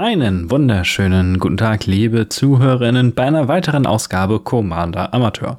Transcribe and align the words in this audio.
Einen 0.00 0.50
wunderschönen 0.50 1.38
guten 1.38 1.58
Tag, 1.58 1.84
liebe 1.84 2.30
Zuhörerinnen, 2.30 3.12
bei 3.12 3.24
einer 3.24 3.48
weiteren 3.48 3.84
Ausgabe 3.84 4.40
Commander 4.40 5.12
Amateur. 5.12 5.58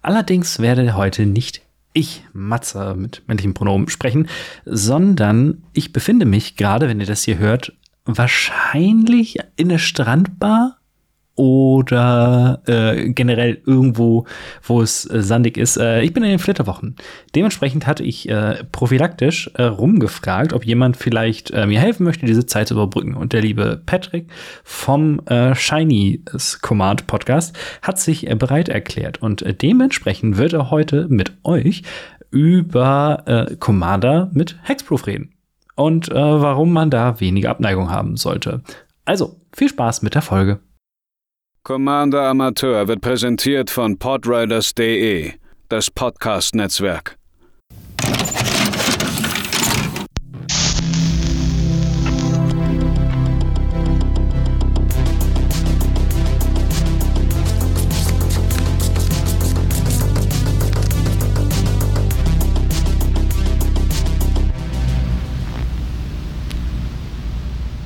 Allerdings 0.00 0.60
werde 0.60 0.94
heute 0.94 1.26
nicht 1.26 1.62
ich, 1.92 2.22
Matze, 2.32 2.94
mit 2.96 3.24
männlichen 3.26 3.52
Pronomen 3.52 3.88
sprechen, 3.88 4.28
sondern 4.64 5.64
ich 5.72 5.92
befinde 5.92 6.24
mich 6.24 6.54
gerade, 6.54 6.88
wenn 6.88 7.00
ihr 7.00 7.06
das 7.06 7.24
hier 7.24 7.38
hört, 7.38 7.72
wahrscheinlich 8.04 9.38
in 9.56 9.70
der 9.70 9.78
Strandbar 9.78 10.76
oder 11.40 12.60
äh, 12.66 13.08
generell 13.14 13.62
irgendwo, 13.64 14.26
wo 14.62 14.82
es 14.82 15.08
äh, 15.08 15.22
sandig 15.22 15.56
ist. 15.56 15.78
Äh, 15.78 16.02
ich 16.02 16.12
bin 16.12 16.22
in 16.22 16.28
den 16.28 16.38
Flitterwochen. 16.38 16.96
Dementsprechend 17.34 17.86
hatte 17.86 18.02
ich 18.02 18.28
äh, 18.28 18.62
prophylaktisch 18.72 19.50
äh, 19.54 19.62
rumgefragt, 19.62 20.52
ob 20.52 20.66
jemand 20.66 20.98
vielleicht 20.98 21.50
äh, 21.52 21.66
mir 21.66 21.80
helfen 21.80 22.04
möchte, 22.04 22.26
diese 22.26 22.44
Zeit 22.44 22.68
zu 22.68 22.74
überbrücken. 22.74 23.14
Und 23.14 23.32
der 23.32 23.40
liebe 23.40 23.80
Patrick 23.86 24.26
vom 24.64 25.20
äh, 25.28 25.54
Shiny 25.54 26.22
Command 26.60 27.06
Podcast 27.06 27.56
hat 27.80 27.98
sich 27.98 28.28
äh, 28.28 28.34
bereit 28.34 28.68
erklärt. 28.68 29.22
Und 29.22 29.40
äh, 29.40 29.54
dementsprechend 29.54 30.36
wird 30.36 30.52
er 30.52 30.70
heute 30.70 31.06
mit 31.08 31.32
euch 31.42 31.84
über 32.30 33.22
äh, 33.24 33.56
Commander 33.56 34.28
mit 34.34 34.58
Hexproof 34.64 35.06
reden. 35.06 35.32
Und 35.74 36.10
äh, 36.10 36.14
warum 36.14 36.74
man 36.74 36.90
da 36.90 37.18
weniger 37.18 37.48
Abneigung 37.48 37.90
haben 37.90 38.18
sollte. 38.18 38.60
Also, 39.06 39.36
viel 39.54 39.70
Spaß 39.70 40.02
mit 40.02 40.14
der 40.14 40.20
Folge. 40.20 40.60
Commander 41.62 42.22
Amateur 42.22 42.88
wird 42.88 43.02
präsentiert 43.02 43.68
von 43.68 43.98
podriders.de, 43.98 45.34
das 45.68 45.90
Podcast-Netzwerk. 45.90 47.18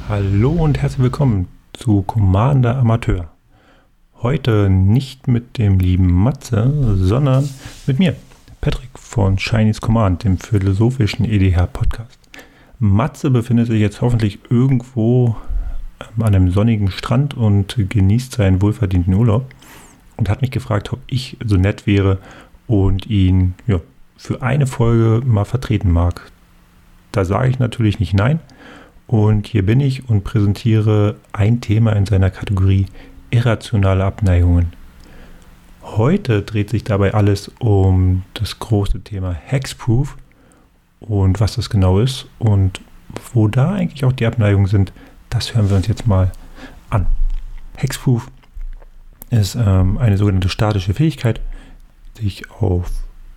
Hallo 0.09 0.51
und 0.53 0.81
herzlich 0.81 1.03
willkommen 1.03 1.49
zu 1.73 2.03
Commander 2.03 2.77
Amateur. 2.77 3.34
Heute 4.25 4.71
nicht 4.71 5.29
mit 5.29 5.59
dem 5.59 5.79
lieben 5.79 6.11
Matze, 6.11 6.73
sondern 6.97 7.47
mit 7.87 7.99
mir, 7.99 8.17
Patrick 8.63 8.99
von 8.99 9.37
Chinese 9.37 9.83
Command, 9.83 10.25
dem 10.25 10.39
philosophischen 10.39 11.27
EDH-Podcast. 11.27 12.19
Matze 12.79 13.31
befindet 13.31 13.67
sich 13.67 13.81
jetzt 13.81 14.01
hoffentlich 14.01 14.39
irgendwo 14.49 15.37
an 16.17 16.23
einem 16.23 16.51
sonnigen 16.53 16.91
Strand 16.91 17.35
und 17.35 17.77
genießt 17.77 18.33
seinen 18.33 18.63
wohlverdienten 18.63 19.13
Urlaub 19.13 19.45
und 20.17 20.31
hat 20.31 20.41
mich 20.41 20.51
gefragt, 20.51 20.91
ob 20.95 21.01
ich 21.07 21.37
so 21.45 21.59
nett 21.59 21.87
wäre 21.87 22.17
und 22.67 23.05
ihn 23.05 23.53
ja, 23.67 23.83
für 24.17 24.41
eine 24.41 24.67
Folge 24.67 25.21
mal 25.27 25.45
vertreten 25.45 25.93
mag. 25.93 26.33
Da 27.13 27.27
sage 27.27 27.51
ich 27.51 27.59
natürlich 27.59 28.01
nicht 28.01 28.15
nein. 28.15 28.41
Und 29.07 29.49
hier 29.49 29.67
bin 29.67 29.81
ich 29.81 30.09
und 30.09 30.25
präsentiere 30.25 31.17
ein 31.35 31.61
Thema 31.61 31.93
in 31.93 32.07
seiner 32.07 32.31
Kategorie 32.31 32.87
irrationale 33.35 34.05
Abneigungen. 34.05 34.73
Heute 35.83 36.43
dreht 36.43 36.71
sich 36.71 36.85
dabei 36.85 37.15
alles 37.15 37.51
um 37.59 38.23
das 38.35 38.59
große 38.61 39.01
Thema 39.01 39.33
Hexproof 39.33 40.17
und 41.01 41.41
was 41.41 41.57
das 41.57 41.69
genau 41.69 41.99
ist 41.99 42.27
und 42.39 42.81
wo 43.33 43.49
da 43.49 43.73
eigentlich 43.73 44.05
auch 44.05 44.13
die 44.13 44.27
Abneigungen 44.27 44.67
sind, 44.67 44.93
das 45.31 45.55
hören 45.55 45.69
wir 45.69 45.77
uns 45.77 45.89
jetzt 45.89 46.07
mal 46.07 46.31
an. 46.91 47.07
Hexproof 47.77 48.29
ist 49.31 49.57
ähm, 49.57 49.99
eine 49.99 50.17
sogenannte 50.17 50.49
statische 50.49 50.95
Fähigkeit, 50.95 51.41
die 52.17 52.25
sich 52.25 52.51
auf 52.51 52.89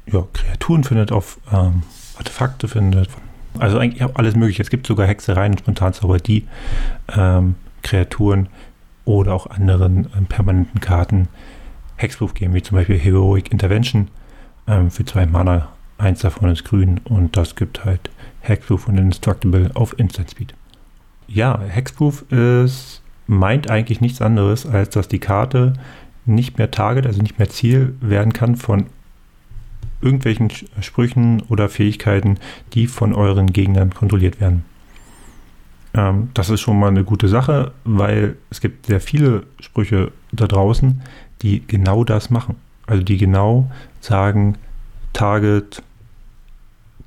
ja, 0.06 0.24
Kreaturen 0.32 0.84
findet, 0.84 1.12
auf 1.12 1.40
ähm, 1.52 1.82
Artefakte 2.18 2.68
findet, 2.68 3.10
also 3.58 3.80
eigentlich 3.80 4.04
alles 4.16 4.36
mögliche. 4.36 4.62
Es 4.62 4.70
gibt 4.70 4.86
sogar 4.86 5.08
Hexereien 5.08 5.54
und 5.54 5.60
Spontanzauber, 5.60 6.20
die 6.20 6.48
ähm, 7.10 7.56
Kreaturen 7.82 8.50
oder 9.08 9.34
auch 9.34 9.48
anderen 9.48 10.06
äh, 10.06 10.22
permanenten 10.28 10.82
Karten 10.82 11.28
Hexproof 11.96 12.34
geben, 12.34 12.54
wie 12.54 12.62
zum 12.62 12.78
Beispiel 12.78 13.00
Heroic 13.00 13.52
Intervention 13.52 14.10
ähm, 14.68 14.92
für 14.92 15.06
zwei 15.06 15.26
Mana. 15.26 15.70
Eins 15.98 16.20
davon 16.20 16.52
ist 16.52 16.64
grün 16.64 17.00
und 17.06 17.36
das 17.36 17.56
gibt 17.56 17.84
halt 17.86 18.12
Hexproof 18.42 18.88
und 18.88 19.00
Indestructible 19.00 19.72
auf 19.74 19.98
Instant 19.98 20.30
Speed. 20.30 20.54
Ja, 21.28 21.60
Hexproof 21.60 22.32
ist, 22.32 23.02
meint 23.26 23.70
eigentlich 23.70 24.00
nichts 24.00 24.22
anderes, 24.22 24.68
als 24.68 24.92
dass 24.92 25.08
die 25.08 25.20
Karte 25.20 25.74
nicht 26.26 26.58
mehr 26.60 26.70
Target, 26.70 27.08
also 27.08 27.22
nicht 27.22 27.40
mehr 27.40 27.50
Ziel 27.50 27.96
werden 28.00 28.34
kann 28.34 28.58
von 28.58 28.86
irgendwelchen 30.02 30.52
Sprüchen 30.82 31.42
oder 31.44 31.70
Fähigkeiten, 31.70 32.38
die 32.74 32.86
von 32.86 33.14
euren 33.14 33.48
Gegnern 33.48 33.94
kontrolliert 33.94 34.40
werden. 34.40 34.64
Ähm, 35.98 36.30
das 36.34 36.50
ist 36.50 36.62
schon 36.62 36.80
mal 36.80 36.90
eine 36.90 37.04
gute 37.04 37.28
Sache, 37.28 37.72
weil 37.84 38.38
es 38.50 38.62
gibt 38.62 38.86
sehr 38.86 39.02
viele 39.02 39.44
Sprüche 39.60 40.12
da 40.32 40.48
draußen, 40.48 41.02
die 41.42 41.66
genau 41.66 42.04
das 42.04 42.30
machen. 42.30 42.56
Also 42.86 43.04
die 43.04 43.18
genau 43.18 43.70
sagen, 44.00 44.56
Target, 45.12 45.82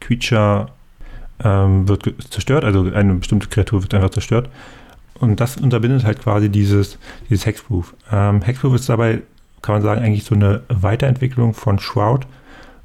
Creature 0.01 0.69
ähm, 1.43 1.89
wird 1.89 2.13
zerstört, 2.31 2.65
also 2.65 2.91
eine 2.93 3.15
bestimmte 3.15 3.49
Kreatur 3.49 3.83
wird 3.83 3.95
einfach 3.95 4.11
zerstört. 4.11 4.51
Und 5.15 5.39
das 5.39 5.57
unterbindet 5.59 6.05
halt 6.05 6.21
quasi 6.21 6.49
dieses, 6.49 6.99
dieses 7.29 7.47
Hexproof. 7.47 7.95
Ähm, 8.11 8.43
Hexproof 8.43 8.75
ist 8.75 8.89
dabei, 8.89 9.23
kann 9.63 9.75
man 9.77 9.83
sagen, 9.83 10.03
eigentlich 10.03 10.25
so 10.25 10.35
eine 10.35 10.63
Weiterentwicklung 10.69 11.55
von 11.55 11.79
Shroud 11.79 12.27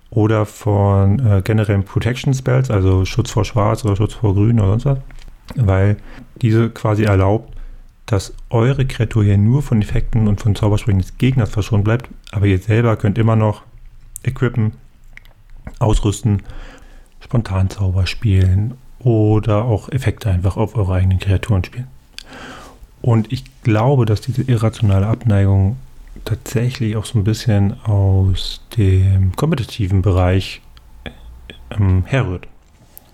oder 0.10 0.46
von 0.46 1.20
äh, 1.26 1.42
generellen 1.42 1.84
Protection 1.84 2.34
Spells, 2.34 2.70
also 2.70 3.06
Schutz 3.06 3.32
vor 3.32 3.46
Schwarz 3.46 3.84
oder 3.84 3.96
Schutz 3.96 4.14
vor 4.14 4.34
Grün 4.34 4.60
oder 4.60 4.70
sonst 4.70 4.86
was 4.86 4.98
weil 5.56 5.98
diese 6.42 6.70
quasi 6.70 7.04
erlaubt, 7.04 7.54
dass 8.06 8.34
eure 8.50 8.86
Kreatur 8.86 9.24
hier 9.24 9.38
nur 9.38 9.62
von 9.62 9.82
Effekten 9.82 10.28
und 10.28 10.42
von 10.42 10.56
Zaubersprüchen 10.56 11.02
des 11.02 11.18
Gegners 11.18 11.50
verschont 11.50 11.84
bleibt, 11.84 12.10
aber 12.32 12.46
ihr 12.46 12.60
selber 12.60 12.98
könnt 12.98 13.18
immer 13.18 13.36
noch 13.36 13.64
equippen, 14.24 14.74
ausrüsten, 15.80 16.44
Spontanzauber 17.20 18.06
spielen 18.06 18.76
oder 19.00 19.66
auch 19.66 19.90
Effekte 19.90 20.30
einfach 20.30 20.58
auf 20.58 20.76
eure 20.76 20.94
eigenen 20.94 21.20
Kreaturen 21.20 21.64
spielen. 21.64 21.88
Und 23.02 23.32
ich 23.32 23.44
glaube, 23.62 24.06
dass 24.06 24.22
diese 24.22 24.44
irrationale 24.44 25.08
Abneigung 25.08 25.78
tatsächlich 26.24 26.96
auch 26.96 27.06
so 27.06 27.20
ein 27.20 27.24
bisschen 27.24 27.80
aus 27.84 28.62
dem 28.78 29.36
kompetitiven 29.36 30.02
Bereich 30.02 30.62
ähm, 31.72 32.04
herrührt. 32.06 32.48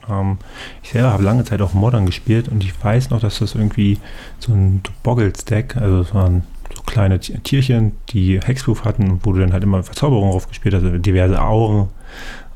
Ähm, 0.10 0.38
ich 0.84 0.92
selber 0.92 1.12
habe 1.12 1.24
lange 1.24 1.44
Zeit 1.44 1.62
auch 1.62 1.74
Modern 1.74 2.06
gespielt 2.06 2.48
und 2.50 2.64
ich 2.64 2.74
weiß 2.84 3.10
noch, 3.10 3.20
dass 3.20 3.40
das 3.40 3.56
irgendwie 3.56 3.98
so 4.40 4.54
ein 4.54 4.82
Boggle-Stack, 5.04 5.78
also 5.78 6.02
es 6.02 6.14
waren 6.14 6.44
so 6.76 6.82
kleine 6.84 7.20
Tierchen, 7.20 7.94
die 8.10 8.40
Hexproof 8.40 8.86
hatten, 8.86 9.20
wo 9.24 9.34
du 9.34 9.40
dann 9.40 9.54
halt 9.54 9.64
immer 9.64 9.84
Verzauberungen 9.84 10.32
draufgespielt 10.32 10.76
hast, 10.76 10.84
also 10.84 10.98
diverse 10.98 11.42
Auren. 11.42 11.90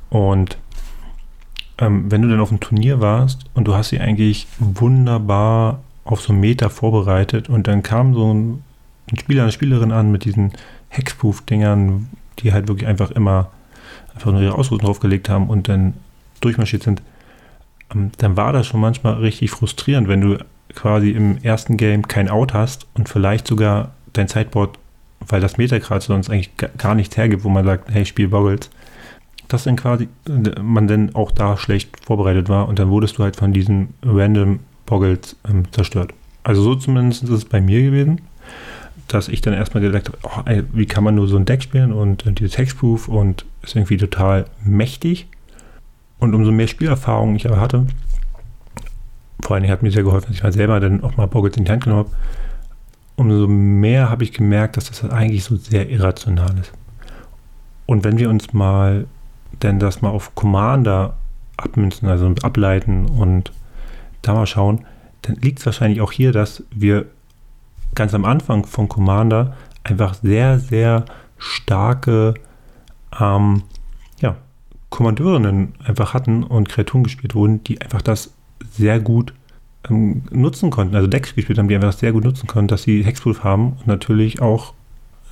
Und 0.10 0.58
ähm, 1.78 2.10
wenn 2.10 2.22
du 2.22 2.30
dann 2.30 2.40
auf 2.40 2.50
dem 2.50 2.60
Turnier 2.60 3.02
warst 3.02 3.46
und 3.54 3.68
du 3.68 3.76
hast 3.76 3.90
sie 3.90 4.00
eigentlich 4.00 4.48
wunderbar 4.60 5.82
auf 6.06 6.22
so 6.22 6.32
einen 6.32 6.40
Meter 6.40 6.70
vorbereitet 6.70 7.50
und 7.50 7.68
dann 7.68 7.84
kam 7.84 8.14
so 8.14 8.34
ein, 8.34 8.64
ein 9.12 9.18
Spieler, 9.18 9.44
eine 9.44 9.52
Spielerin 9.52 9.92
an 9.92 10.12
mit 10.12 10.24
diesen 10.24 10.54
Hexproof-Dingern, 10.90 12.08
die 12.40 12.54
halt 12.54 12.68
wirklich 12.68 12.88
einfach 12.88 13.12
immer 13.12 13.50
einfach 14.16 14.32
nur 14.32 14.42
ihre 14.42 14.54
Ausrüstung 14.54 14.80
draufgelegt 14.80 15.30
haben 15.30 15.50
und 15.50 15.68
dann 15.68 15.94
durchmarschiert 16.42 16.84
sind, 16.84 17.02
dann 18.18 18.38
war 18.38 18.54
das 18.54 18.68
schon 18.68 18.80
manchmal 18.80 19.16
richtig 19.16 19.52
frustrierend, 19.52 20.08
wenn 20.08 20.22
du 20.22 20.38
quasi 20.74 21.12
im 21.12 21.38
ersten 21.42 21.78
Game 21.78 22.08
kein 22.08 22.30
Out 22.30 22.54
hast 22.54 22.88
und 22.96 23.10
vielleicht 23.10 23.48
sogar 23.48 23.94
dein 24.14 24.28
Sideboard, 24.28 24.78
weil 25.28 25.42
das 25.42 25.58
Metagrad 25.58 26.04
sonst 26.04 26.30
eigentlich 26.30 26.52
gar 26.78 26.96
nichts 26.96 27.18
hergibt, 27.18 27.44
wo 27.44 27.50
man 27.50 27.66
sagt, 27.66 27.90
hey, 27.92 28.06
spiel 28.06 28.28
Boggles, 28.28 28.70
dass 29.48 29.64
dann 29.64 29.76
quasi 29.76 30.08
äh, 30.28 30.62
man 30.62 30.88
dann 30.88 31.16
auch 31.16 31.32
da 31.32 31.58
schlecht 31.58 32.06
vorbereitet 32.06 32.50
war 32.50 32.68
und 32.68 32.80
dann 32.80 32.90
wurdest 32.90 33.18
du 33.18 33.24
halt 33.24 33.36
von 33.36 33.54
diesen 33.54 33.94
random 34.04 34.60
Boggles 34.86 35.36
ähm, 35.48 35.72
zerstört. 35.72 36.14
Also 36.44 36.62
so 36.62 36.76
zumindest 36.76 37.24
ist 37.24 37.30
es 37.30 37.46
bei 37.46 37.62
mir 37.62 37.82
gewesen, 37.82 38.22
dass 39.08 39.28
ich 39.28 39.42
dann 39.42 39.54
erstmal 39.54 39.82
gedacht 39.82 40.08
habe, 40.08 40.18
oh, 40.24 40.42
ey, 40.46 40.64
wie 40.74 40.86
kann 40.86 41.04
man 41.04 41.16
nur 41.16 41.28
so 41.28 41.38
ein 41.38 41.46
Deck 41.46 41.64
spielen 41.64 41.92
und, 41.94 42.26
und 42.26 42.40
dieses 42.40 42.58
Hexproof 42.58 43.08
und 43.08 43.46
ist 43.64 43.76
irgendwie 43.76 43.98
total 43.98 44.46
mächtig. 44.64 45.28
Und 46.26 46.34
umso 46.34 46.52
mehr 46.52 46.68
Spielerfahrung 46.68 47.36
ich 47.36 47.46
aber 47.46 47.62
hatte, 47.62 47.86
vor 49.42 49.54
allen 49.54 49.62
Dingen 49.62 49.72
hat 49.72 49.84
mir 49.84 49.92
sehr 49.92 50.02
geholfen, 50.02 50.28
dass 50.28 50.38
ich 50.38 50.44
mal 50.44 50.52
selber 50.52 50.80
dann 50.80 51.04
auch 51.04 51.18
mal 51.18 51.28
Boggles 51.28 51.56
in 51.56 51.66
die 51.66 51.72
Hand 51.72 51.84
genommen 51.84 52.06
habe, 52.06 52.16
umso 53.16 53.48
mehr 53.48 54.10
habe 54.10 54.24
ich 54.24 54.32
gemerkt, 54.32 54.76
dass 54.76 54.86
das 54.86 55.08
eigentlich 55.08 55.44
so 55.44 55.56
sehr 55.56 55.88
irrational 55.88 56.58
ist. 56.58 56.72
Und 57.86 58.04
wenn 58.04 58.18
wir 58.18 58.32
uns 58.32 58.54
mal 58.54 59.06
denn 59.62 59.78
das 59.78 60.02
mal 60.02 60.10
auf 60.10 60.34
Commander 60.34 61.16
abmünzen, 61.58 62.10
also 62.10 62.34
ableiten 62.42 63.06
und 63.06 63.52
da 64.24 64.34
mal 64.34 64.48
schauen, 64.48 64.84
dann 65.22 65.36
liegt 65.36 65.60
es 65.60 65.66
wahrscheinlich 65.68 66.02
auch 66.02 66.12
hier, 66.12 66.32
dass 66.32 66.64
wir 66.72 67.06
ganz 67.94 68.16
am 68.16 68.26
Anfang 68.26 68.66
von 68.66 68.90
Commander 68.90 69.56
einfach 69.84 70.16
sehr, 70.16 70.58
sehr 70.58 71.06
starke 71.38 72.34
ähm, 73.20 73.62
ja, 74.20 74.38
Kommandeurinnen 74.96 75.74
einfach 75.84 76.14
hatten 76.14 76.44
und 76.44 76.70
Kreaturen 76.70 77.04
gespielt 77.04 77.36
wurden, 77.36 77.62
die 77.66 77.82
einfach 77.82 78.02
das 78.02 78.34
sehr 78.72 79.02
gut 79.02 79.34
ähm, 79.90 80.24
nutzen 80.32 80.70
konnten, 80.70 80.96
also 80.96 81.08
Decks 81.08 81.36
gespielt 81.36 81.60
haben, 81.60 81.68
die 81.68 81.76
einfach 81.76 81.92
sehr 81.92 82.14
gut 82.14 82.24
nutzen 82.24 82.48
konnten, 82.48 82.70
dass 82.70 82.84
sie 82.84 83.04
Hexproof 83.04 83.44
haben 83.44 83.74
und 83.74 83.88
natürlich 83.88 84.42
auch 84.42 84.74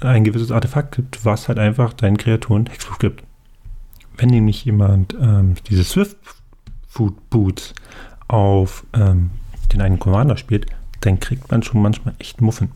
ein 0.02 0.26
gewisses 0.26 0.52
Artefakt 0.52 0.96
gibt, 0.96 1.24
was 1.24 1.48
halt 1.48 1.60
einfach 1.60 1.94
deinen 1.94 2.18
Kreaturen 2.18 2.66
Hexproof 2.66 3.00
gibt. 3.00 3.24
Wenn 4.18 4.30
nämlich 4.30 4.66
jemand 4.66 5.16
ähm, 5.20 5.56
diese 5.70 5.86
Swift 5.86 6.18
Food 6.90 7.30
Boots 7.30 7.74
auf 8.28 8.86
ähm, 8.94 9.32
den 9.72 9.82
einen 9.82 9.98
Commander 9.98 10.36
spielt, 10.36 10.66
dann 11.00 11.22
kriegt 11.22 11.50
man 11.52 11.64
schon 11.64 11.82
manchmal 11.82 12.16
echt 12.20 12.42
Muffen. 12.42 12.72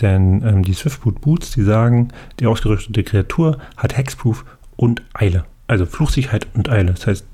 Denn 0.00 0.42
ähm, 0.46 0.62
die 0.62 0.74
Swiftboot 0.74 1.20
Boots, 1.20 1.50
die 1.50 1.62
sagen, 1.62 2.08
die 2.38 2.46
ausgerüstete 2.46 3.02
Kreatur 3.02 3.58
hat 3.76 3.96
Hexproof 3.96 4.44
und 4.76 5.02
Eile. 5.12 5.44
Also 5.66 5.86
Fluchsicherheit 5.86 6.46
und 6.54 6.68
Eile. 6.68 6.92
Das 6.92 7.06
heißt, 7.06 7.26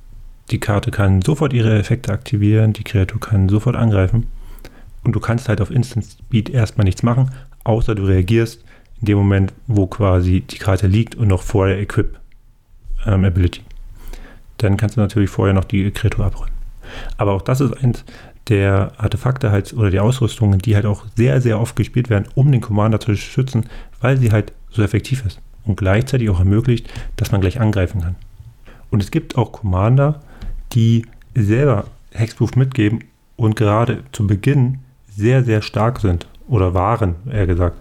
die 0.50 0.60
Karte 0.60 0.90
kann 0.90 1.22
sofort 1.22 1.52
ihre 1.52 1.78
Effekte 1.78 2.12
aktivieren, 2.12 2.72
die 2.72 2.84
Kreatur 2.84 3.20
kann 3.20 3.48
sofort 3.48 3.76
angreifen. 3.76 4.26
Und 5.02 5.12
du 5.12 5.20
kannst 5.20 5.48
halt 5.48 5.60
auf 5.60 5.70
Instant 5.70 6.04
Speed 6.04 6.50
erstmal 6.50 6.84
nichts 6.84 7.02
machen, 7.02 7.30
außer 7.64 7.94
du 7.94 8.04
reagierst 8.04 8.64
in 9.00 9.06
dem 9.06 9.18
Moment, 9.18 9.52
wo 9.66 9.86
quasi 9.86 10.40
die 10.40 10.58
Karte 10.58 10.86
liegt 10.86 11.14
und 11.14 11.28
noch 11.28 11.42
vor 11.42 11.68
der 11.68 11.78
Equip 11.78 12.18
ähm, 13.06 13.24
Ability. 13.24 13.62
Dann 14.58 14.76
kannst 14.76 14.96
du 14.96 15.00
natürlich 15.00 15.30
vorher 15.30 15.54
noch 15.54 15.64
die 15.64 15.90
Kreatur 15.90 16.26
abräumen. 16.26 16.52
Aber 17.16 17.32
auch 17.32 17.42
das 17.42 17.60
ist 17.60 17.72
eins 17.82 18.04
der 18.48 18.92
Artefakte 18.98 19.52
halt 19.52 19.72
oder 19.72 19.90
die 19.90 20.00
Ausrüstungen, 20.00 20.58
die 20.58 20.74
halt 20.74 20.84
auch 20.84 21.04
sehr, 21.16 21.40
sehr 21.40 21.60
oft 21.60 21.76
gespielt 21.76 22.10
werden, 22.10 22.28
um 22.34 22.50
den 22.50 22.60
Commander 22.60 23.00
zu 23.00 23.14
schützen, 23.16 23.66
weil 24.00 24.16
sie 24.18 24.32
halt 24.32 24.52
so 24.70 24.82
effektiv 24.82 25.24
ist 25.24 25.40
und 25.64 25.76
gleichzeitig 25.76 26.30
auch 26.30 26.38
ermöglicht, 26.38 26.88
dass 27.16 27.32
man 27.32 27.40
gleich 27.40 27.60
angreifen 27.60 28.00
kann. 28.00 28.16
Und 28.90 29.02
es 29.02 29.10
gibt 29.10 29.36
auch 29.36 29.52
Commander, 29.52 30.20
die 30.72 31.06
selber 31.34 31.84
Hexproof 32.12 32.56
mitgeben 32.56 33.04
und 33.36 33.56
gerade 33.56 34.02
zu 34.12 34.26
Beginn 34.26 34.80
sehr, 35.08 35.44
sehr 35.44 35.62
stark 35.62 36.00
sind 36.00 36.26
oder 36.48 36.74
waren, 36.74 37.16
eher 37.30 37.46
gesagt. 37.46 37.76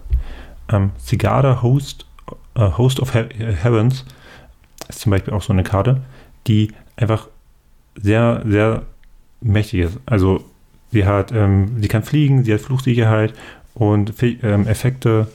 Ähm, 0.68 0.90
Cigada 0.98 1.62
Host, 1.62 2.06
äh, 2.54 2.70
Host 2.78 3.00
of 3.00 3.12
He 3.12 3.24
Heavens 3.62 4.04
ist 4.88 5.00
zum 5.00 5.10
Beispiel 5.10 5.34
auch 5.34 5.42
so 5.42 5.52
eine 5.52 5.64
Karte, 5.64 6.02
die 6.46 6.72
einfach 6.96 7.28
sehr, 7.96 8.42
sehr 8.46 8.82
mächtig 9.40 9.80
ist. 9.80 9.98
Also 10.06 10.44
sie 10.92 11.04
hat, 11.04 11.32
ähm, 11.32 11.80
sie 11.80 11.88
kann 11.88 12.02
fliegen, 12.02 12.44
sie 12.44 12.54
hat 12.54 12.60
Fluchsicherheit 12.60 13.34
und 13.74 14.12
ähm, 14.22 14.66
Effekte 14.66 15.28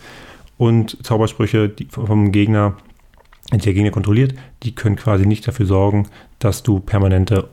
und 0.58 1.04
Zaubersprüche 1.06 1.70
die 1.70 1.86
vom 1.86 2.32
Gegner, 2.32 2.76
die 3.52 3.58
der 3.58 3.74
Gegner 3.74 3.92
kontrolliert, 3.92 4.34
die 4.64 4.74
können 4.74 4.96
quasi 4.96 5.26
nicht 5.26 5.48
dafür 5.48 5.66
sorgen, 5.66 6.08
dass 6.40 6.64
du 6.64 6.80
permanente 6.80 7.50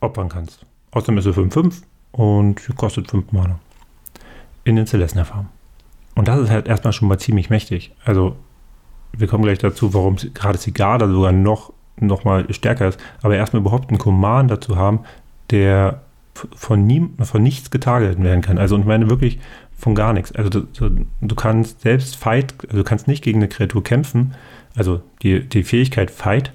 opfern 0.00 0.28
kannst. 0.28 0.64
Außerdem 0.92 1.18
ist 1.18 1.24
sie 1.24 1.32
5-5 1.32 1.82
und 2.12 2.76
kostet 2.76 3.10
5 3.10 3.32
Mana. 3.32 3.58
In 4.64 4.76
den 4.76 4.86
Celestia-Farben. 4.86 5.48
Und 6.14 6.28
das 6.28 6.40
ist 6.40 6.50
halt 6.50 6.68
erstmal 6.68 6.92
schon 6.92 7.08
mal 7.08 7.18
ziemlich 7.18 7.50
mächtig. 7.50 7.92
Also, 8.04 8.36
wir 9.16 9.26
kommen 9.26 9.44
gleich 9.44 9.58
dazu, 9.58 9.94
warum 9.94 10.16
gerade 10.34 10.58
Sigarda 10.58 11.08
sogar 11.08 11.32
noch, 11.32 11.72
noch 11.98 12.24
mal 12.24 12.52
stärker 12.52 12.88
ist. 12.88 13.00
Aber 13.22 13.36
erstmal 13.36 13.60
überhaupt 13.60 13.88
einen 13.88 13.98
Command 13.98 14.50
dazu 14.50 14.76
haben, 14.76 15.00
der 15.50 16.02
von, 16.34 16.86
nie, 16.86 17.08
von 17.22 17.42
nichts 17.42 17.70
getargetet 17.70 18.22
werden 18.22 18.42
kann. 18.42 18.58
Also, 18.58 18.74
und 18.74 18.86
meine 18.86 19.08
wirklich 19.08 19.38
von 19.80 19.94
gar 19.94 20.12
nichts. 20.12 20.32
Also, 20.32 20.50
du, 20.50 21.06
du 21.20 21.34
kannst 21.34 21.80
selbst 21.80 22.16
Fight, 22.16 22.54
also 22.64 22.78
du 22.78 22.84
kannst 22.84 23.08
nicht 23.08 23.24
gegen 23.24 23.38
eine 23.38 23.48
Kreatur 23.48 23.82
kämpfen. 23.82 24.34
Also, 24.76 25.02
die, 25.22 25.40
die 25.48 25.64
Fähigkeit 25.64 26.10
Fight 26.10 26.52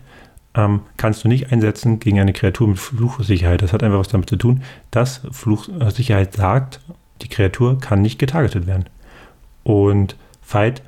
ähm, 0.56 0.81
kannst 0.98 1.24
du 1.24 1.27
nicht 1.27 1.51
einsetzen 1.51 2.00
gegen 2.00 2.19
eine 2.19 2.33
Kreatur 2.33 2.68
mit 2.68 2.80
Fluchsicherheit. 2.80 3.62
Das 3.62 3.74
hat 3.74 3.83
einfach 3.83 4.00
was 4.00 4.07
damit 4.07 4.30
zu 4.30 4.38
tun, 4.38 4.63
dass 4.92 5.22
Fluchsicherheit 5.31 6.33
sagt, 6.33 6.80
die 7.22 7.30
Kreatur 7.30 7.80
kann 7.80 8.01
nicht 8.01 8.19
getargetet 8.19 8.68
werden. 8.68 8.86
Und 9.63 10.16
Fight 10.42 10.81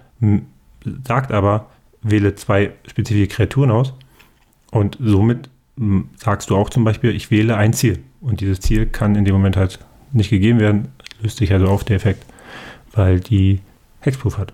sagt 1.06 1.32
aber, 1.32 1.68
wähle 2.02 2.36
zwei 2.36 2.72
spezifische 2.88 3.28
Kreaturen 3.28 3.72
aus 3.72 3.94
und 4.72 4.98
somit 5.00 5.50
sagst 6.18 6.50
du 6.50 6.56
auch 6.56 6.70
zum 6.70 6.84
Beispiel, 6.84 7.16
ich 7.16 7.32
wähle 7.32 7.58
ein 7.58 7.74
Ziel. 7.74 8.00
Und 8.22 8.42
dieses 8.42 8.60
Ziel 8.60 8.86
kann 8.88 9.16
in 9.16 9.26
dem 9.26 9.36
Moment 9.36 9.58
halt 9.58 9.80
nicht 10.12 10.30
gegeben 10.30 10.60
werden, 10.60 10.90
löst 11.22 11.38
sich 11.38 11.52
also 11.54 11.68
auf 11.68 11.84
der 11.84 11.98
Effekt, 11.98 12.26
weil 12.98 13.20
die 13.20 13.62
Hexproof 14.02 14.38
hat. 14.38 14.54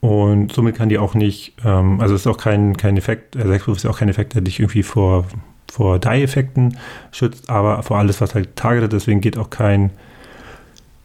Und 0.00 0.52
somit 0.52 0.76
kann 0.76 0.88
die 0.88 0.98
auch 0.98 1.14
nicht, 1.14 1.54
ähm, 1.64 2.00
also 2.00 2.14
ist 2.14 2.26
auch 2.26 2.36
kein, 2.36 2.76
kein 2.76 2.96
Effekt, 2.96 3.36
also 3.36 3.52
Hexproof 3.52 3.78
ist 3.78 3.86
auch 3.86 3.98
kein 3.98 4.08
Effekt, 4.08 4.34
der 4.34 4.42
dich 4.42 4.60
irgendwie 4.60 4.82
vor, 4.82 5.24
vor 5.70 5.98
Die-Effekten 5.98 6.78
schützt, 7.10 7.50
aber 7.50 7.82
vor 7.82 7.98
alles, 7.98 8.20
was 8.20 8.34
halt 8.34 8.54
targetet, 8.56 8.92
deswegen 8.92 9.20
geht 9.20 9.36
auch 9.36 9.50
kein, 9.50 9.90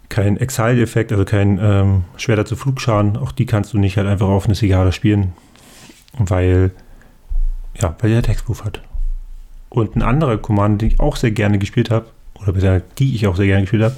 kein 0.10 0.38
Exile-Effekt, 0.38 1.12
also 1.12 1.25
kein 1.25 1.58
ähm, 1.62 2.04
schwerer 2.18 2.46
zu 2.46 2.56
Flugschaden, 2.56 3.18
auch 3.18 3.31
die 3.31 3.46
kannst 3.46 3.74
du 3.74 3.80
nicht 3.80 3.98
halt 3.98 4.08
einfach 4.08 4.28
auf 4.28 4.46
eine 4.46 4.56
Zigarre 4.56 4.92
spielen, 4.92 5.34
weil, 6.18 6.72
ja, 7.81 7.96
weil 8.00 8.12
der 8.12 8.22
Textproof 8.22 8.66
hat. 8.66 8.81
Und 9.69 9.96
ein 9.96 10.02
anderer 10.02 10.38
Command, 10.38 10.81
den 10.81 10.90
ich 10.90 11.00
auch 11.00 11.16
sehr 11.16 11.31
gerne 11.31 11.58
gespielt 11.58 11.90
habe, 11.90 12.08
oder 12.42 12.54
besser 12.54 12.81
die 13.00 13.16
ich 13.16 13.25
auch 13.25 13.36
sehr 13.36 13.46
gerne 13.46 13.62
gespielt 13.62 13.84
habe, 13.84 13.96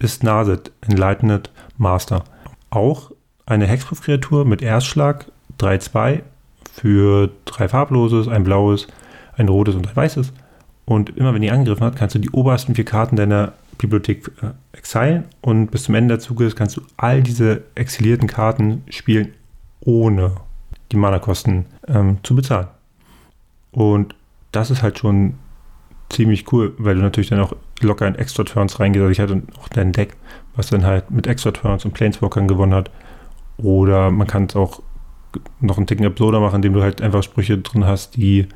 ist 0.00 0.24
Naset, 0.24 0.72
Enlightened 0.80 1.50
Master. 1.76 2.24
Auch 2.70 3.12
eine 3.46 3.66
Hexproof-Kreatur 3.66 4.44
mit 4.44 4.62
Erstschlag, 4.62 5.26
3-2 5.60 6.22
für 6.72 7.30
drei 7.44 7.68
farbloses, 7.68 8.26
ein 8.28 8.44
blaues, 8.44 8.88
ein 9.36 9.48
rotes 9.48 9.74
und 9.74 9.88
ein 9.88 9.96
weißes. 9.96 10.32
Und 10.86 11.16
immer 11.16 11.34
wenn 11.34 11.42
die 11.42 11.50
angegriffen 11.50 11.84
hat, 11.84 11.96
kannst 11.96 12.14
du 12.14 12.18
die 12.18 12.30
obersten 12.30 12.74
vier 12.74 12.84
Karten 12.84 13.16
deiner 13.16 13.52
Bibliothek 13.78 14.30
äh, 14.42 14.76
exilen 14.76 15.24
und 15.40 15.70
bis 15.70 15.84
zum 15.84 15.94
Ende 15.94 16.16
des 16.16 16.24
Zuges 16.24 16.56
kannst 16.56 16.76
du 16.76 16.82
all 16.96 17.22
diese 17.22 17.62
exilierten 17.74 18.28
Karten 18.28 18.84
spielen, 18.90 19.34
ohne 19.80 20.32
die 20.92 20.96
Mana-Kosten 20.96 21.66
ähm, 21.88 22.18
zu 22.22 22.34
bezahlen. 22.34 22.68
Und 23.72 24.14
das 24.52 24.70
ist 24.70 24.82
halt 24.82 24.98
schon 24.98 25.34
ziemlich 26.10 26.52
cool, 26.52 26.74
weil 26.78 26.96
du 26.96 27.00
natürlich 27.00 27.30
dann 27.30 27.40
auch 27.40 27.54
locker 27.80 28.06
in 28.06 28.14
Extra 28.14 28.44
Turns 28.44 28.78
reingehst. 28.78 29.02
Also 29.02 29.12
ich 29.12 29.20
hatte 29.20 29.42
auch 29.58 29.68
dein 29.68 29.92
Deck, 29.92 30.16
was 30.54 30.68
dann 30.68 30.84
halt 30.84 31.10
mit 31.10 31.26
Extra 31.26 31.52
Turns 31.52 31.84
und 31.84 31.94
Planeswalkern 31.94 32.48
gewonnen 32.48 32.74
hat. 32.74 32.90
Oder 33.56 34.10
man 34.10 34.26
kann 34.26 34.44
es 34.44 34.56
auch 34.56 34.82
noch 35.60 35.76
einen 35.76 35.86
Ticken 35.86 36.06
absurder 36.06 36.40
machen, 36.40 36.56
indem 36.56 36.74
du 36.74 36.82
halt 36.82 37.00
einfach 37.00 37.22
Sprüche 37.22 37.58
drin 37.58 37.86
hast, 37.86 38.16
die 38.16 38.48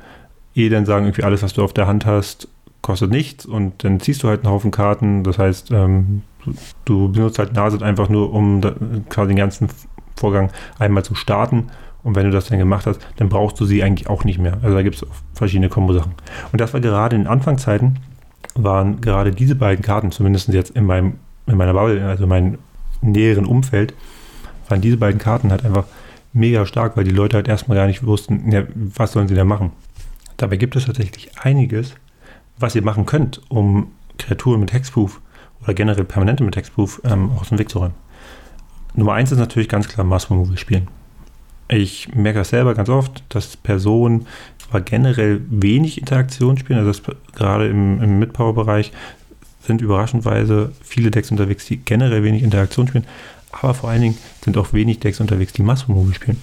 eh 0.55 0.69
dann 0.69 0.85
sagen, 0.85 1.05
irgendwie 1.05 1.23
alles, 1.23 1.43
was 1.43 1.53
du 1.53 1.63
auf 1.63 1.73
der 1.73 1.87
Hand 1.87 2.05
hast, 2.05 2.47
kostet 2.81 3.11
nichts 3.11 3.45
und 3.45 3.83
dann 3.83 3.99
ziehst 3.99 4.23
du 4.23 4.27
halt 4.27 4.43
einen 4.43 4.53
Haufen 4.53 4.71
Karten. 4.71 5.23
Das 5.23 5.37
heißt, 5.37 5.71
ähm, 5.71 6.21
du 6.85 7.11
benutzt 7.11 7.39
halt 7.39 7.53
Naset 7.53 7.81
einfach 7.81 8.09
nur, 8.09 8.33
um 8.33 8.61
da, 8.61 8.75
quasi 9.09 9.29
den 9.29 9.37
ganzen 9.37 9.69
Vorgang 10.15 10.51
einmal 10.79 11.03
zu 11.03 11.15
starten. 11.15 11.67
Und 12.05 12.15
wenn 12.15 12.25
du 12.25 12.31
das 12.31 12.45
dann 12.45 12.59
gemacht 12.59 12.85
hast, 12.85 12.99
dann 13.15 13.29
brauchst 13.29 13.59
du 13.59 13.65
sie 13.65 13.81
eigentlich 13.81 14.07
auch 14.07 14.23
nicht 14.23 14.37
mehr. 14.37 14.59
Also 14.61 14.75
da 14.75 14.83
gibt 14.83 14.95
es 14.95 15.05
verschiedene 15.33 15.69
Kombo-Sachen. 15.69 16.13
Und 16.51 16.61
das 16.61 16.71
war 16.71 16.79
gerade 16.79 17.15
in 17.15 17.25
Anfangszeiten, 17.25 17.97
waren 18.53 19.01
gerade 19.01 19.31
diese 19.31 19.55
beiden 19.55 19.83
Karten, 19.83 20.11
zumindest 20.11 20.47
jetzt 20.49 20.69
in, 20.69 20.85
meinem, 20.85 21.15
in 21.47 21.57
meiner 21.57 21.73
Bubble, 21.73 22.05
also 22.05 22.23
in 22.23 22.29
meinem 22.29 22.57
näheren 23.01 23.45
Umfeld, 23.45 23.95
waren 24.69 24.81
diese 24.81 24.97
beiden 24.97 25.19
Karten 25.19 25.49
halt 25.49 25.65
einfach 25.65 25.85
mega 26.31 26.67
stark, 26.67 26.95
weil 26.95 27.05
die 27.05 27.11
Leute 27.11 27.37
halt 27.37 27.47
erstmal 27.47 27.75
gar 27.75 27.87
nicht 27.87 28.05
wussten, 28.05 28.51
ja, 28.51 28.63
was 28.75 29.13
sollen 29.13 29.27
sie 29.27 29.35
da 29.35 29.43
machen. 29.43 29.71
Dabei 30.37 30.57
gibt 30.57 30.75
es 30.75 30.85
tatsächlich 30.85 31.31
einiges, 31.39 31.95
was 32.59 32.75
ihr 32.75 32.83
machen 32.83 33.07
könnt, 33.07 33.41
um 33.49 33.87
Kreaturen 34.19 34.59
mit 34.59 34.73
Hexproof 34.73 35.21
oder 35.63 35.73
generell 35.73 36.03
Permanente 36.03 36.43
mit 36.43 36.55
Hexproof 36.55 37.01
ähm, 37.03 37.31
aus 37.39 37.49
dem 37.49 37.57
Weg 37.57 37.69
zu 37.69 37.79
räumen. 37.79 37.95
Nummer 38.93 39.13
eins 39.13 39.31
ist 39.31 39.39
natürlich 39.39 39.69
ganz 39.69 39.87
klar 39.87 40.05
Mass 40.05 40.29
Removal 40.29 40.57
spielen. 40.57 40.87
Ich 41.67 42.13
merke 42.13 42.39
das 42.39 42.49
selber 42.49 42.75
ganz 42.75 42.89
oft, 42.89 43.23
dass 43.29 43.57
Personen 43.57 44.27
zwar 44.57 44.81
generell 44.81 45.41
wenig 45.49 45.97
Interaktion 45.97 46.57
spielen, 46.57 46.79
also 46.79 47.01
gerade 47.33 47.67
im, 47.67 48.01
im 48.01 48.19
Mid-Power-Bereich 48.19 48.91
sind 49.61 49.81
überraschendweise 49.81 50.71
viele 50.81 51.09
Decks 51.09 51.31
unterwegs, 51.31 51.65
die 51.65 51.77
generell 51.77 52.23
wenig 52.23 52.43
Interaktion 52.43 52.87
spielen, 52.87 53.05
aber 53.51 53.73
vor 53.73 53.89
allen 53.89 54.01
Dingen 54.01 54.17
sind 54.43 54.57
auch 54.57 54.73
wenig 54.73 54.99
Decks 54.99 55.19
unterwegs, 55.19 55.53
die 55.53 55.63
Mass 55.63 55.87
Removal 55.87 56.13
spielen. 56.13 56.41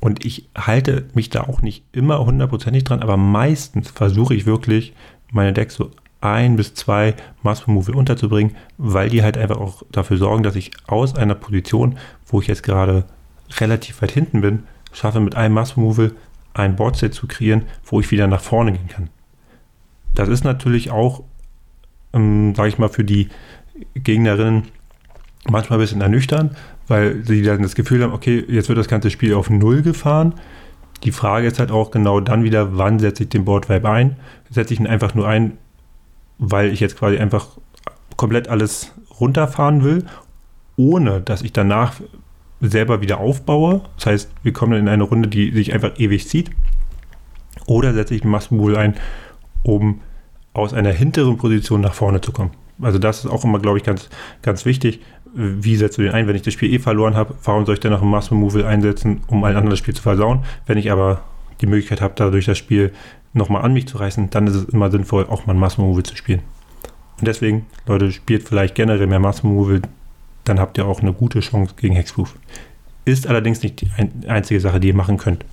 Und 0.00 0.24
ich 0.24 0.48
halte 0.56 1.06
mich 1.14 1.28
da 1.28 1.42
auch 1.42 1.60
nicht 1.60 1.84
immer 1.92 2.24
hundertprozentig 2.24 2.84
dran, 2.84 3.02
aber 3.02 3.16
meistens 3.16 3.90
versuche 3.90 4.34
ich 4.34 4.46
wirklich, 4.46 4.94
meine 5.32 5.52
Decks 5.52 5.74
so 5.74 5.90
ein 6.20 6.56
bis 6.56 6.74
zwei 6.74 7.14
Mass 7.42 7.66
Removal 7.66 7.94
unterzubringen, 7.94 8.56
weil 8.78 9.10
die 9.10 9.22
halt 9.22 9.36
einfach 9.38 9.58
auch 9.58 9.82
dafür 9.90 10.18
sorgen, 10.18 10.42
dass 10.42 10.56
ich 10.56 10.70
aus 10.86 11.14
einer 11.16 11.34
Position, 11.34 11.98
wo 12.26 12.40
ich 12.40 12.46
jetzt 12.46 12.62
gerade 12.62 13.04
relativ 13.58 14.02
weit 14.02 14.12
hinten 14.12 14.40
bin, 14.40 14.64
schaffe 14.92 15.20
mit 15.20 15.36
einem 15.36 15.54
Mass 15.54 15.76
Removal 15.76 16.12
ein 16.54 16.76
Boardset 16.76 17.14
zu 17.14 17.26
kreieren, 17.26 17.62
wo 17.84 18.00
ich 18.00 18.10
wieder 18.10 18.26
nach 18.26 18.40
vorne 18.40 18.72
gehen 18.72 18.88
kann. 18.88 19.10
Das 20.14 20.28
ist 20.28 20.44
natürlich 20.44 20.90
auch 20.90 21.22
ähm, 22.12 22.54
sage 22.54 22.68
ich 22.68 22.78
mal, 22.78 22.88
für 22.88 23.04
die 23.04 23.28
Gegnerinnen 23.94 24.64
manchmal 25.48 25.78
ein 25.78 25.82
bisschen 25.82 26.00
ernüchternd, 26.00 26.56
weil 26.86 27.24
sie 27.24 27.42
dann 27.42 27.62
das 27.62 27.74
Gefühl 27.74 28.02
haben, 28.02 28.12
okay, 28.12 28.44
jetzt 28.48 28.68
wird 28.68 28.78
das 28.78 28.88
ganze 28.88 29.10
Spiel 29.10 29.34
auf 29.34 29.50
Null 29.50 29.82
gefahren. 29.82 30.34
Die 31.04 31.12
Frage 31.12 31.46
ist 31.46 31.58
halt 31.58 31.70
auch 31.70 31.90
genau 31.90 32.20
dann 32.20 32.44
wieder, 32.44 32.76
wann 32.76 32.98
setze 32.98 33.22
ich 33.22 33.30
den 33.30 33.44
Boardwipe 33.44 33.88
ein? 33.88 34.16
Setze 34.50 34.74
ich 34.74 34.80
ihn 34.80 34.86
einfach 34.86 35.14
nur 35.14 35.26
ein, 35.26 35.56
weil 36.38 36.70
ich 36.72 36.80
jetzt 36.80 36.98
quasi 36.98 37.18
einfach 37.18 37.48
komplett 38.16 38.48
alles 38.48 38.92
runterfahren 39.18 39.82
will, 39.82 40.04
ohne 40.76 41.20
dass 41.20 41.42
ich 41.42 41.52
danach 41.52 41.94
selber 42.60 43.00
wieder 43.00 43.18
aufbaue. 43.20 43.82
Das 43.96 44.06
heißt, 44.06 44.30
wir 44.42 44.52
kommen 44.52 44.72
dann 44.72 44.82
in 44.82 44.88
eine 44.88 45.02
Runde, 45.02 45.28
die 45.28 45.50
sich 45.52 45.72
einfach 45.72 45.98
ewig 45.98 46.28
zieht. 46.28 46.50
Oder 47.66 47.94
setze 47.94 48.14
ich 48.14 48.22
einen 48.22 48.30
Maskenmodul 48.30 48.76
ein, 48.76 48.94
um 49.62 50.00
aus 50.52 50.74
einer 50.74 50.92
hinteren 50.92 51.36
Position 51.36 51.80
nach 51.80 51.94
vorne 51.94 52.20
zu 52.20 52.32
kommen. 52.32 52.50
Also 52.82 52.98
das 52.98 53.24
ist 53.24 53.30
auch 53.30 53.44
immer, 53.44 53.58
glaube 53.58 53.78
ich, 53.78 53.84
ganz, 53.84 54.08
ganz 54.42 54.64
wichtig. 54.64 55.00
Wie 55.32 55.76
setzt 55.76 55.98
du 55.98 56.02
den 56.02 56.12
ein? 56.12 56.26
Wenn 56.26 56.34
ich 56.34 56.42
das 56.42 56.54
Spiel 56.54 56.72
eh 56.72 56.78
verloren 56.78 57.14
habe, 57.14 57.34
warum 57.44 57.66
soll 57.66 57.74
ich 57.74 57.80
dann 57.80 57.92
noch 57.92 58.02
einen 58.02 58.10
Mass 58.10 58.32
einsetzen, 58.32 59.20
um 59.28 59.44
ein 59.44 59.56
anderes 59.56 59.78
Spiel 59.78 59.94
zu 59.94 60.02
versauen? 60.02 60.44
Wenn 60.66 60.78
ich 60.78 60.90
aber 60.90 61.22
die 61.60 61.66
Möglichkeit 61.66 62.00
habe, 62.00 62.14
dadurch 62.16 62.46
das 62.46 62.58
Spiel 62.58 62.92
nochmal 63.32 63.62
an 63.62 63.72
mich 63.72 63.86
zu 63.86 63.98
reißen, 63.98 64.30
dann 64.30 64.46
ist 64.46 64.54
es 64.54 64.64
immer 64.64 64.90
sinnvoll, 64.90 65.26
auch 65.26 65.46
mal 65.46 65.52
ein 65.52 65.58
Mass 65.58 65.76
zu 65.76 66.16
spielen. 66.16 66.40
Und 67.18 67.28
deswegen, 67.28 67.66
Leute, 67.86 68.10
spielt 68.10 68.48
vielleicht 68.48 68.74
generell 68.74 69.06
mehr 69.06 69.20
Mass 69.20 69.42
dann 70.50 70.60
habt 70.60 70.76
ihr 70.76 70.86
auch 70.86 71.00
eine 71.00 71.12
gute 71.12 71.40
Chance 71.40 71.74
gegen 71.76 71.94
Hexproof. 71.94 72.34
Ist 73.04 73.26
allerdings 73.26 73.62
nicht 73.62 73.80
die 73.80 73.90
einzige 74.28 74.60
Sache, 74.60 74.80
die 74.80 74.88
ihr 74.88 74.94
machen 74.94 75.16
könnt. 75.16 75.44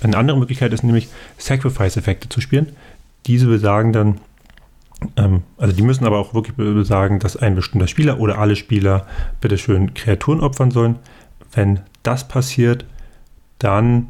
Eine 0.00 0.16
andere 0.16 0.38
Möglichkeit 0.38 0.72
ist 0.72 0.84
nämlich, 0.84 1.08
Sacrifice-Effekte 1.38 2.28
zu 2.28 2.40
spielen. 2.40 2.74
Diese 3.26 3.46
besagen 3.46 3.92
dann, 3.92 4.20
ähm, 5.16 5.42
also 5.58 5.74
die 5.74 5.82
müssen 5.82 6.06
aber 6.06 6.18
auch 6.18 6.34
wirklich 6.34 6.56
besagen, 6.56 7.18
dass 7.18 7.36
ein 7.36 7.54
bestimmter 7.54 7.88
Spieler 7.88 8.20
oder 8.20 8.38
alle 8.38 8.56
Spieler 8.56 9.06
bitteschön 9.40 9.94
Kreaturen 9.94 10.40
opfern 10.40 10.70
sollen. 10.70 10.96
Wenn 11.52 11.80
das 12.02 12.28
passiert, 12.28 12.84
dann 13.58 14.08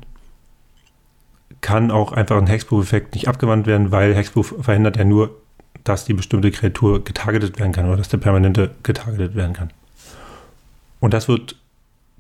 kann 1.61 1.91
auch 1.91 2.13
einfach 2.13 2.37
ein 2.37 2.47
Hexproof-Effekt 2.47 3.15
nicht 3.15 3.29
abgewandt 3.29 3.67
werden, 3.67 3.91
weil 3.91 4.15
Hexproof 4.15 4.55
verhindert 4.61 4.97
ja 4.97 5.05
nur, 5.05 5.35
dass 5.85 6.05
die 6.05 6.15
bestimmte 6.15 6.51
Kreatur 6.51 7.03
getargetet 7.03 7.59
werden 7.59 7.73
kann 7.73 7.87
oder 7.87 7.97
dass 7.97 8.09
der 8.09 8.19
permanente 8.19 8.73
getargetet 8.83 9.35
werden 9.35 9.53
kann. 9.55 9.71
Und 11.07 11.15
das 11.15 11.29
wird 11.29 11.55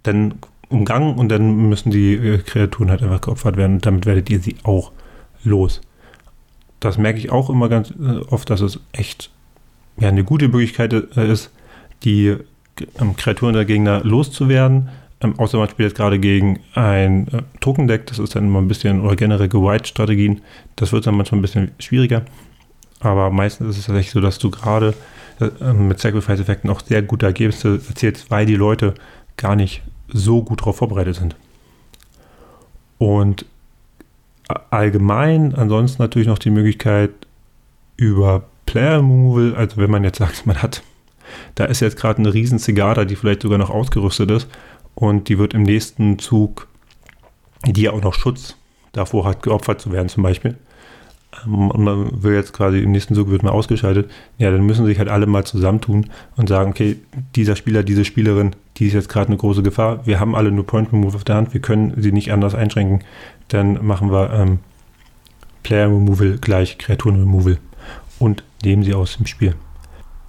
dann 0.04 0.34
umgangen 0.68 1.16
und 1.16 1.28
dann 1.28 1.68
müssen 1.68 1.90
die 1.90 2.14
äh, 2.14 2.38
Kreaturen 2.38 2.88
halt 2.88 3.02
einfach 3.02 3.20
geopfert 3.20 3.56
werden 3.56 3.74
und 3.74 3.86
damit 3.86 4.06
werdet 4.06 4.30
ihr 4.30 4.38
sie 4.38 4.54
auch 4.62 4.92
los. 5.42 5.80
Das 6.78 6.96
merke 6.96 7.18
ich 7.18 7.32
auch 7.32 7.50
immer 7.50 7.68
ganz 7.68 7.90
äh, 7.90 8.18
oft, 8.30 8.48
dass 8.48 8.60
es 8.60 8.78
echt 8.92 9.32
ja, 9.98 10.08
eine 10.08 10.22
gute 10.22 10.46
Möglichkeit 10.46 10.92
äh, 10.92 11.32
ist, 11.32 11.50
die 12.04 12.36
ähm, 13.00 13.16
Kreaturen 13.16 13.54
der 13.54 13.64
Gegner 13.64 14.04
loszuwerden. 14.04 14.88
Ähm, 15.20 15.36
außer 15.36 15.58
man 15.58 15.68
spielt 15.68 15.88
jetzt 15.88 15.96
gerade 15.96 16.20
gegen 16.20 16.60
ein 16.74 17.26
äh, 17.26 17.42
Token-Deck, 17.58 18.06
das 18.06 18.20
ist 18.20 18.36
dann 18.36 18.44
immer 18.44 18.60
ein 18.60 18.68
bisschen, 18.68 19.00
oder 19.00 19.16
generell 19.16 19.52
White-Strategien, 19.52 20.42
das 20.76 20.92
wird 20.92 21.08
dann 21.08 21.16
manchmal 21.16 21.40
ein 21.40 21.42
bisschen 21.42 21.72
schwieriger. 21.80 22.22
Aber 23.00 23.32
meistens 23.32 23.70
ist 23.70 23.78
es 23.78 23.86
tatsächlich 23.86 24.12
so, 24.12 24.20
dass 24.20 24.38
du 24.38 24.52
gerade 24.52 24.94
mit 25.38 25.98
Sacrifice-Effekten 25.98 26.70
auch 26.70 26.80
sehr 26.80 27.02
gute 27.02 27.26
Ergebnisse 27.26 27.80
erzielst, 27.88 28.30
weil 28.30 28.46
die 28.46 28.56
Leute 28.56 28.94
gar 29.36 29.56
nicht 29.56 29.82
so 30.08 30.42
gut 30.42 30.60
darauf 30.60 30.76
vorbereitet 30.76 31.16
sind. 31.16 31.36
Und 32.98 33.44
allgemein 34.70 35.54
ansonsten 35.54 36.02
natürlich 36.02 36.28
noch 36.28 36.38
die 36.38 36.50
Möglichkeit 36.50 37.10
über 37.96 38.44
Player 38.66 38.98
Removal, 38.98 39.54
also 39.54 39.76
wenn 39.76 39.90
man 39.90 40.04
jetzt 40.04 40.18
sagt, 40.18 40.46
man 40.46 40.62
hat, 40.62 40.82
da 41.54 41.64
ist 41.64 41.80
jetzt 41.80 41.96
gerade 41.96 42.18
eine 42.18 42.32
riesen 42.32 42.58
Zigarra, 42.58 43.04
die 43.04 43.16
vielleicht 43.16 43.42
sogar 43.42 43.58
noch 43.58 43.70
ausgerüstet 43.70 44.30
ist 44.30 44.48
und 44.94 45.28
die 45.28 45.38
wird 45.38 45.54
im 45.54 45.62
nächsten 45.62 46.18
Zug, 46.18 46.68
die 47.66 47.82
ja 47.82 47.92
auch 47.92 48.02
noch 48.02 48.14
Schutz 48.14 48.56
davor 48.92 49.24
hat, 49.24 49.42
geopfert 49.42 49.80
zu 49.80 49.92
werden 49.92 50.08
zum 50.08 50.22
Beispiel. 50.22 50.56
Und 51.44 51.84
man 51.84 52.22
will 52.22 52.34
jetzt 52.34 52.52
quasi 52.52 52.78
im 52.78 52.92
nächsten 52.92 53.14
Zug 53.14 53.30
wird 53.30 53.42
mal 53.42 53.50
ausgeschaltet, 53.50 54.10
ja, 54.38 54.50
dann 54.50 54.64
müssen 54.64 54.86
sich 54.86 54.98
halt 54.98 55.08
alle 55.08 55.26
mal 55.26 55.44
zusammentun 55.44 56.06
und 56.36 56.48
sagen, 56.48 56.70
okay, 56.70 56.96
dieser 57.34 57.56
Spieler, 57.56 57.82
diese 57.82 58.04
Spielerin, 58.04 58.56
die 58.76 58.86
ist 58.86 58.94
jetzt 58.94 59.08
gerade 59.08 59.28
eine 59.28 59.36
große 59.36 59.62
Gefahr. 59.62 60.06
Wir 60.06 60.20
haben 60.20 60.34
alle 60.34 60.50
nur 60.50 60.66
Point 60.66 60.92
Remove 60.92 61.16
auf 61.16 61.24
der 61.24 61.36
Hand, 61.36 61.54
wir 61.54 61.60
können 61.60 61.94
sie 61.96 62.12
nicht 62.12 62.32
anders 62.32 62.54
einschränken. 62.54 63.00
Dann 63.48 63.84
machen 63.84 64.10
wir 64.10 64.32
ähm, 64.32 64.58
Player 65.62 65.88
Removal 65.88 66.38
gleich 66.40 66.78
Kreaturen 66.78 67.16
Removal 67.16 67.58
und 68.18 68.44
nehmen 68.64 68.82
sie 68.82 68.94
aus 68.94 69.16
dem 69.16 69.26
Spiel. 69.26 69.54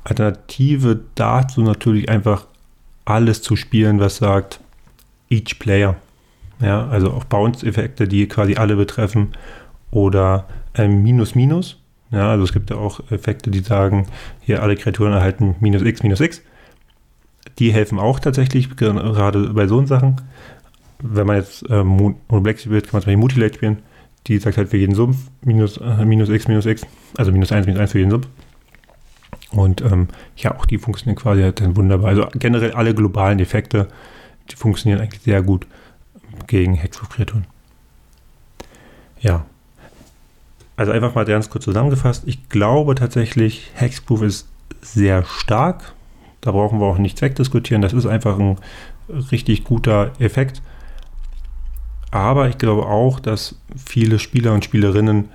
Alternative 0.04 1.02
dazu 1.16 1.62
natürlich 1.62 2.10
einfach 2.10 2.46
alles 3.06 3.42
zu 3.42 3.56
spielen, 3.56 4.00
was 4.00 4.18
sagt 4.18 4.60
each 5.30 5.60
Player. 5.60 5.96
Ja, 6.60 6.88
also 6.88 7.12
auch 7.12 7.24
Bounce-Effekte, 7.26 8.08
die 8.08 8.28
quasi 8.28 8.56
alle 8.56 8.76
betreffen 8.76 9.34
oder 9.92 10.46
ähm, 10.78 11.04
Minus 11.04 11.36
Minus. 11.36 11.82
Ja, 12.12 12.32
also 12.32 12.44
es 12.44 12.54
gibt 12.54 12.70
ja 12.70 12.78
auch 12.78 13.00
Effekte, 13.12 13.52
die 13.52 13.60
sagen, 13.60 14.08
hier 14.40 14.64
alle 14.64 14.78
Kreaturen 14.78 15.12
erhalten 15.12 15.56
minus 15.60 15.82
x, 15.82 16.04
minus 16.04 16.22
x. 16.22 16.42
Die 17.60 17.74
helfen 17.74 18.00
auch 18.00 18.20
tatsächlich, 18.20 18.76
gerade 18.78 19.50
bei 19.50 19.68
so 19.68 19.86
Sachen. 19.86 20.22
Wenn 21.00 21.28
man 21.28 21.36
jetzt 21.36 21.70
Mono 21.70 22.16
Black 22.30 22.60
spielt, 22.60 22.86
kann 22.86 22.94
man 22.94 23.02
zum 23.02 23.08
Beispiel 23.08 23.18
Mutilate 23.18 23.56
spielen. 23.56 23.80
Die 24.28 24.38
sagt 24.38 24.58
halt 24.58 24.70
für 24.70 24.78
jeden 24.78 24.96
Sumpf 24.96 25.18
minus, 25.42 25.78
äh, 25.78 26.06
minus 26.06 26.30
x, 26.30 26.48
minus 26.48 26.66
x. 26.66 26.86
Also 27.18 27.32
minus 27.32 27.52
1, 27.52 27.66
minus 27.66 27.80
1 27.82 27.92
für 27.92 28.00
jeden 28.00 28.12
Sumpf. 28.12 28.28
Und 29.52 29.82
ähm, 29.82 30.08
ja, 30.36 30.56
auch 30.58 30.66
die 30.66 30.78
funktionieren 30.78 31.18
quasi 31.18 31.42
halt 31.42 31.62
dann 31.62 31.76
wunderbar. 31.76 32.10
Also 32.10 32.28
generell 32.34 32.72
alle 32.74 32.94
globalen 32.94 33.40
Effekte, 33.40 33.88
die 34.52 34.56
funktionieren 34.56 35.02
eigentlich 35.02 35.22
sehr 35.22 35.42
gut 35.42 35.66
gegen 36.48 36.74
Hexproof-Kreaturen. 36.74 37.46
Ja, 39.20 39.46
also 40.78 40.92
einfach 40.92 41.16
mal 41.16 41.26
ganz 41.26 41.50
kurz 41.50 41.66
zusammengefasst. 41.66 42.24
Ich 42.28 42.50
glaube 42.50 42.96
tatsächlich, 42.96 43.72
Hexproof 43.74 44.22
ist 44.22 44.48
sehr 44.82 45.26
stark. 45.26 45.94
Da 46.40 46.52
brauchen 46.52 46.80
wir 46.80 46.86
auch 46.86 47.00
nichts 47.00 47.22
wegdiskutieren. 47.22 47.82
Das 47.82 47.94
ist 47.94 48.06
einfach 48.06 48.40
ein 48.40 48.58
richtig 49.32 49.64
guter 49.64 50.12
Effekt. 50.20 50.62
Aber 52.12 52.48
ich 52.48 52.58
glaube 52.58 52.86
auch, 52.86 53.20
dass 53.20 53.60
viele 53.76 54.20
Spieler 54.20 54.54
und 54.54 54.64
Spielerinnen 54.64 55.30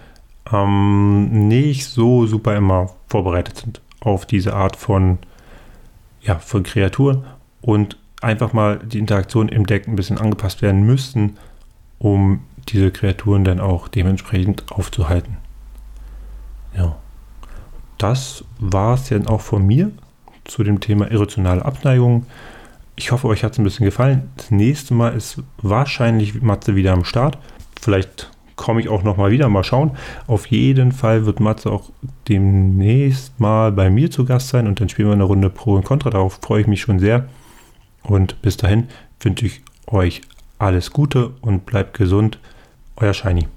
ähm, 0.50 1.48
nicht 1.48 1.86
so 1.86 2.26
super 2.26 2.56
immer 2.56 2.90
vorbereitet 3.08 3.58
sind 3.58 3.80
auf 4.00 4.26
diese 4.26 4.54
Art 4.54 4.76
von, 4.76 5.18
ja, 6.22 6.38
von 6.38 6.62
Kreaturen 6.62 7.24
und 7.60 7.98
einfach 8.20 8.52
mal 8.52 8.78
die 8.78 8.98
Interaktion 8.98 9.48
im 9.48 9.66
Deck 9.66 9.88
ein 9.88 9.96
bisschen 9.96 10.18
angepasst 10.18 10.62
werden 10.62 10.84
müssten, 10.84 11.36
um 11.98 12.40
diese 12.68 12.90
Kreaturen 12.90 13.44
dann 13.44 13.60
auch 13.60 13.88
dementsprechend 13.88 14.70
aufzuhalten. 14.70 15.36
Ja. 16.76 16.96
Das 17.98 18.44
war 18.58 18.94
es 18.94 19.08
dann 19.08 19.28
auch 19.28 19.40
von 19.40 19.64
mir 19.64 19.92
zu 20.44 20.64
dem 20.64 20.80
Thema 20.80 21.10
irrationale 21.10 21.64
Abneigung. 21.64 22.26
Ich 22.96 23.12
hoffe, 23.12 23.28
euch 23.28 23.44
hat 23.44 23.52
es 23.52 23.58
ein 23.58 23.64
bisschen 23.64 23.86
gefallen. 23.86 24.30
Das 24.36 24.50
nächste 24.50 24.94
Mal 24.94 25.14
ist 25.14 25.42
wahrscheinlich 25.58 26.42
Matze 26.42 26.74
wieder 26.74 26.92
am 26.92 27.04
Start. 27.04 27.38
Vielleicht 27.80 28.30
komme 28.56 28.80
ich 28.80 28.88
auch 28.88 29.02
noch 29.02 29.16
mal 29.16 29.30
wieder, 29.30 29.48
mal 29.48 29.64
schauen. 29.64 29.92
Auf 30.26 30.46
jeden 30.46 30.92
Fall 30.92 31.26
wird 31.26 31.40
Matze 31.40 31.70
auch 31.70 31.90
demnächst 32.28 33.38
mal 33.40 33.72
bei 33.72 33.90
mir 33.90 34.10
zu 34.10 34.24
Gast 34.24 34.48
sein 34.48 34.66
und 34.66 34.80
dann 34.80 34.88
spielen 34.88 35.08
wir 35.08 35.14
eine 35.14 35.24
Runde 35.24 35.50
Pro 35.50 35.74
und 35.74 35.84
Contra. 35.84 36.10
Darauf 36.10 36.38
freue 36.42 36.62
ich 36.62 36.66
mich 36.66 36.80
schon 36.80 36.98
sehr. 36.98 37.28
Und 38.02 38.42
bis 38.42 38.56
dahin 38.56 38.88
wünsche 39.20 39.46
ich 39.46 39.62
euch 39.86 40.22
alles 40.62 40.92
Gute 40.92 41.32
und 41.40 41.66
bleibt 41.66 41.98
gesund. 41.98 42.38
Euer 42.96 43.14
Shiny. 43.14 43.48